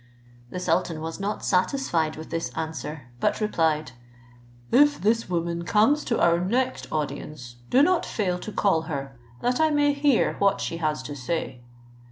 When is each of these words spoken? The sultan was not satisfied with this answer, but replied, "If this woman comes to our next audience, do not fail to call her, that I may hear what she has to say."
The 0.49 0.59
sultan 0.59 0.99
was 0.99 1.19
not 1.19 1.45
satisfied 1.45 2.15
with 2.15 2.31
this 2.31 2.49
answer, 2.55 3.11
but 3.19 3.39
replied, 3.39 3.91
"If 4.71 4.99
this 4.99 5.29
woman 5.29 5.63
comes 5.63 6.03
to 6.05 6.19
our 6.19 6.39
next 6.39 6.91
audience, 6.91 7.57
do 7.69 7.83
not 7.83 8.03
fail 8.07 8.39
to 8.39 8.51
call 8.51 8.81
her, 8.89 9.15
that 9.41 9.59
I 9.59 9.69
may 9.69 9.93
hear 9.93 10.37
what 10.39 10.59
she 10.59 10.77
has 10.77 11.03
to 11.03 11.15
say." 11.15 11.61